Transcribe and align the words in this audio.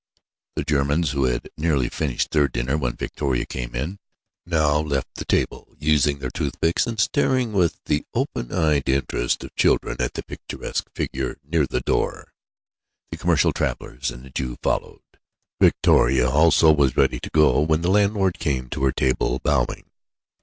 The 0.55 0.63
Germans, 0.63 1.11
who 1.11 1.25
had 1.25 1.47
nearly 1.55 1.87
finished 1.87 2.31
their 2.31 2.47
dinner 2.47 2.75
when 2.75 2.95
Victoria 2.95 3.45
came 3.45 3.75
in, 3.75 3.99
now 4.47 4.79
left 4.79 5.13
the 5.13 5.25
table, 5.25 5.75
using 5.77 6.17
their 6.17 6.31
toothpicks 6.31 6.87
and 6.87 6.99
staring 6.99 7.53
with 7.53 7.79
the 7.85 8.03
open 8.15 8.51
eyed 8.51 8.89
interest 8.89 9.43
of 9.43 9.55
children 9.55 9.97
at 9.99 10.15
the 10.15 10.23
picturesque 10.23 10.89
figure 10.95 11.37
near 11.43 11.67
the 11.67 11.81
door. 11.81 12.33
The 13.11 13.17
commercial 13.19 13.53
travellers 13.53 14.09
and 14.09 14.23
the 14.25 14.31
Jew 14.31 14.55
followed. 14.63 15.03
Victoria 15.61 16.27
also 16.31 16.71
was 16.71 16.97
ready 16.97 17.19
to 17.19 17.29
go, 17.29 17.59
when 17.59 17.81
the 17.83 17.91
landlord 17.91 18.39
came 18.39 18.69
to 18.71 18.83
her 18.85 18.91
table, 18.91 19.37
bowing. 19.43 19.91